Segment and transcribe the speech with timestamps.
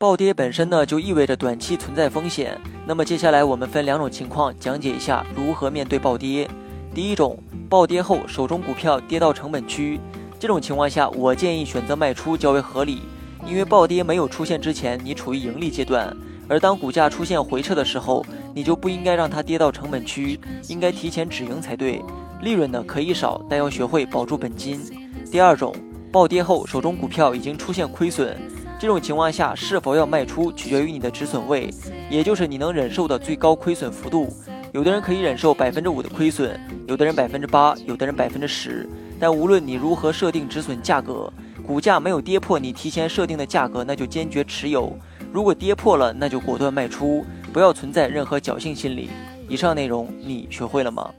[0.00, 2.58] 暴跌本身呢，就意味着短期存在风险。
[2.86, 6.48] 那么接下来我们分两种情况讲解一下如何面对暴跌。
[6.94, 7.38] 第一种，
[7.68, 10.00] 暴跌后手中股票跌到成本区，
[10.38, 13.02] 这种情况下，我建议选择卖出较为合理，
[13.46, 16.16] 因为暴跌没有出现之前，你处于盈利阶段，
[16.48, 18.24] 而当股价出现回撤的时候，
[18.54, 22.02] 你就不应该让它跌到成本区，应该提前止盈才对。
[22.40, 24.80] 利润呢可以少，但要学会保住本金。
[25.30, 25.76] 第二种，
[26.10, 28.34] 暴跌后手中股票已经出现亏损。
[28.80, 31.68] 这种情况下，是否要卖出取决于你的止损位，
[32.08, 34.32] 也就是你能忍受的最高亏损幅度。
[34.72, 38.88] 有的人可以忍受百分之五的亏损，有的人百分之八，有的人百分之十。
[39.18, 41.30] 但无论你如何设定止损价格，
[41.66, 44.90] 股价没有跌破你提前设定的价格，那就坚决持有；
[45.30, 49.10] 如果跌破了，那就果断卖出，不要存在任何侥幸心理。
[49.46, 51.10] 以上内容你学会了吗？